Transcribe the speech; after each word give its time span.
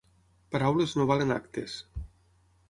Paraules 0.55 0.95
no 1.01 1.05
valen 1.11 1.35
actes. 1.37 1.77